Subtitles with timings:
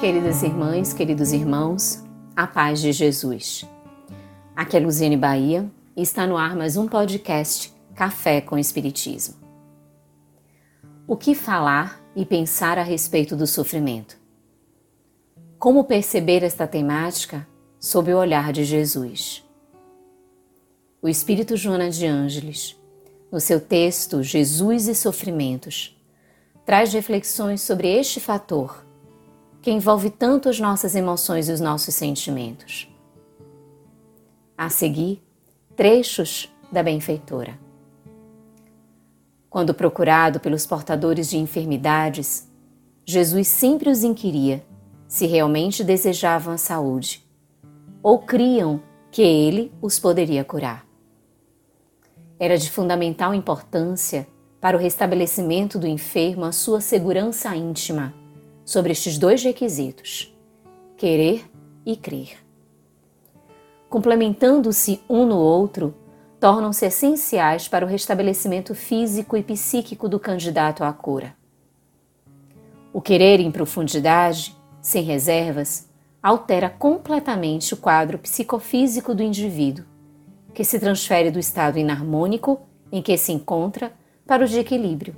[0.00, 2.04] queridas irmãs, queridos irmãos,
[2.34, 3.64] a paz de Jesus.
[4.54, 9.36] Aqui é Luziane Bahia e está no ar mais um podcast Café com Espiritismo.
[11.06, 14.18] O que falar e pensar a respeito do sofrimento?
[15.58, 17.48] Como perceber esta temática
[17.80, 19.42] sob o olhar de Jesus?
[21.00, 22.76] O Espírito Joana de Ângeles,
[23.32, 25.98] no seu texto Jesus e Sofrimentos,
[26.66, 28.85] traz reflexões sobre este fator
[29.66, 32.88] que envolve tanto as nossas emoções e os nossos sentimentos.
[34.56, 35.20] A seguir,
[35.74, 37.58] trechos da benfeitora.
[39.50, 42.48] Quando procurado pelos portadores de enfermidades,
[43.04, 44.64] Jesus sempre os inquiria
[45.08, 47.26] se realmente desejavam a saúde
[48.00, 48.80] ou criam
[49.10, 50.86] que ele os poderia curar.
[52.38, 54.28] Era de fundamental importância
[54.60, 58.14] para o restabelecimento do enfermo a sua segurança íntima
[58.66, 60.36] sobre estes dois requisitos:
[60.96, 61.48] querer
[61.86, 62.36] e crer.
[63.88, 65.94] Complementando-se um no outro,
[66.40, 71.34] tornam-se essenciais para o restabelecimento físico e psíquico do candidato à cura.
[72.92, 75.88] O querer em profundidade, sem reservas,
[76.22, 79.84] altera completamente o quadro psicofísico do indivíduo,
[80.52, 83.92] que se transfere do estado inarmônico em que se encontra
[84.26, 85.16] para o de equilíbrio,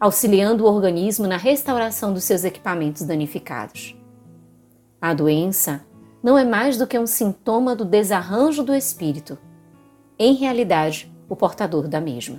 [0.00, 3.94] auxiliando o organismo na restauração dos seus equipamentos danificados.
[4.98, 5.84] A doença
[6.22, 9.38] não é mais do que um sintoma do desarranjo do espírito,
[10.18, 12.38] em realidade, o portador da mesma.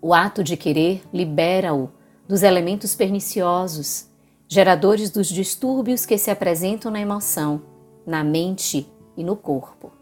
[0.00, 1.90] O ato de querer libera-o
[2.26, 4.08] dos elementos perniciosos,
[4.48, 7.62] geradores dos distúrbios que se apresentam na emoção,
[8.06, 9.92] na mente e no corpo.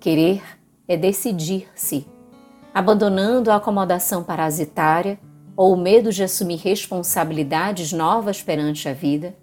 [0.00, 0.42] Querer
[0.88, 2.06] é decidir-se
[2.72, 5.18] abandonando a acomodação parasitária
[5.56, 9.36] ou o medo de assumir responsabilidades novas perante a vida,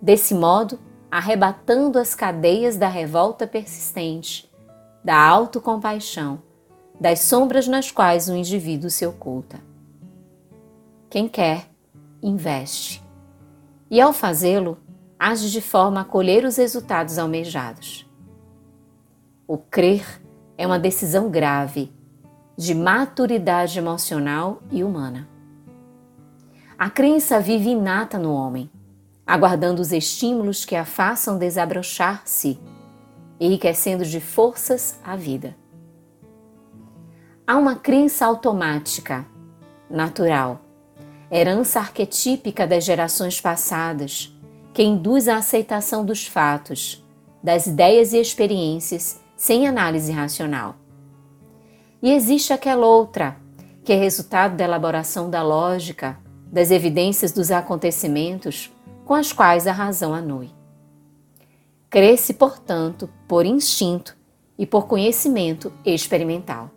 [0.00, 0.78] desse modo,
[1.10, 4.50] arrebatando as cadeias da revolta persistente,
[5.02, 6.42] da autocompaixão,
[7.00, 9.58] das sombras nas quais o indivíduo se oculta.
[11.08, 11.66] Quem quer,
[12.22, 13.02] investe.
[13.90, 14.78] E ao fazê-lo,
[15.18, 18.08] age de forma a colher os resultados almejados.
[19.46, 20.22] O crer
[20.56, 21.92] é uma decisão grave
[22.56, 25.28] de maturidade emocional e humana.
[26.78, 28.70] A crença vive inata no homem,
[29.26, 32.58] aguardando os estímulos que a façam desabrochar-se,
[33.40, 35.56] enriquecendo de forças a vida.
[37.46, 39.26] Há uma crença automática,
[39.88, 40.60] natural,
[41.30, 44.36] herança arquetípica das gerações passadas,
[44.74, 47.04] que induz a aceitação dos fatos,
[47.42, 50.81] das ideias e experiências sem análise racional.
[52.02, 53.36] E existe aquela outra,
[53.84, 56.18] que é resultado da elaboração da lógica,
[56.50, 58.72] das evidências dos acontecimentos
[59.04, 60.50] com as quais a razão anui.
[61.88, 64.16] Cresce, portanto, por instinto
[64.58, 66.70] e por conhecimento experimental.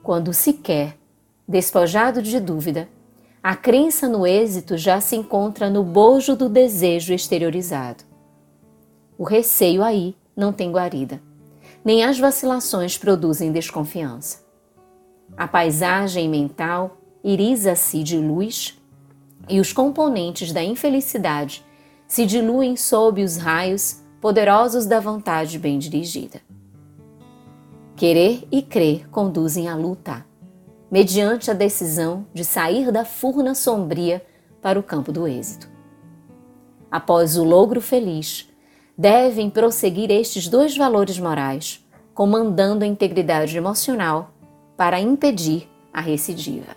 [0.00, 0.96] Quando se quer,
[1.46, 2.88] despojado de dúvida,
[3.42, 8.04] a crença no êxito já se encontra no bojo do desejo exteriorizado.
[9.16, 11.20] O receio aí não tem guarida
[11.84, 14.44] nem as vacilações produzem desconfiança.
[15.36, 18.78] A paisagem mental irisa-se de luz
[19.48, 21.64] e os componentes da infelicidade
[22.06, 26.40] se diluem sob os raios poderosos da vontade bem dirigida.
[27.96, 30.24] Querer e crer conduzem à luta,
[30.90, 34.24] mediante a decisão de sair da furna sombria
[34.62, 35.68] para o campo do êxito.
[36.90, 38.48] Após o logro feliz,
[38.98, 44.32] devem prosseguir estes dois valores morais, comandando a integridade emocional
[44.76, 46.76] para impedir a recidiva.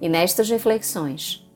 [0.00, 1.46] E nestas reflexões,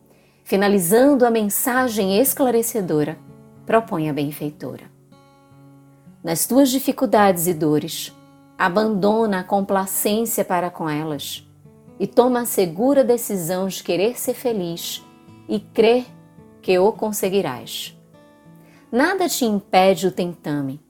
[0.45, 3.19] finalizando a mensagem esclarecedora,
[3.65, 4.85] propõe a benfeitora.
[6.23, 8.15] Nas tuas dificuldades e dores,
[8.59, 11.43] abandona a complacência para com elas
[11.99, 15.03] e toma a segura decisão de querer ser feliz
[15.49, 16.05] e crer
[16.61, 17.96] que o conseguirás.
[18.91, 20.81] Nada te impede o tentame.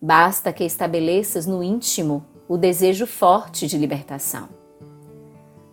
[0.00, 4.48] Basta que estabeleças no íntimo o desejo forte de libertação.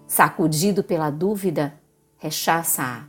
[0.06, 1.74] Sacudido pela dúvida,
[2.18, 3.08] rechaça-a.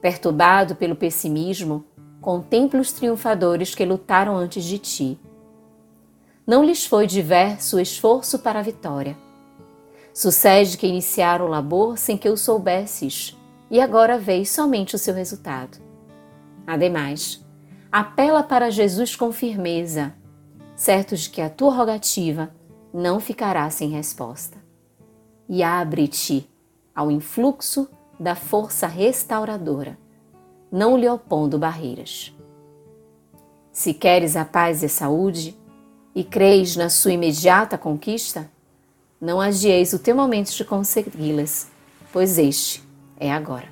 [0.00, 1.84] Perturbado pelo pessimismo,
[2.20, 5.18] contempla os triunfadores que lutaram antes de ti.
[6.46, 9.16] Não lhes foi diverso o esforço para a vitória.
[10.12, 13.34] Sucede que iniciaram o labor sem que o soubesses,
[13.70, 15.81] e agora vês somente o seu resultado.
[16.72, 17.44] Ademais,
[17.92, 20.14] apela para Jesus com firmeza,
[20.74, 22.48] certo de que a tua rogativa
[22.94, 24.56] não ficará sem resposta.
[25.46, 26.48] E abre-te
[26.94, 27.86] ao influxo
[28.18, 29.98] da força restauradora,
[30.70, 32.34] não lhe opondo barreiras.
[33.70, 35.54] Se queres a paz e a saúde,
[36.14, 38.50] e creis na sua imediata conquista,
[39.20, 41.70] não adieis o teu momento de consegui-las,
[42.10, 42.82] pois este
[43.20, 43.71] é agora.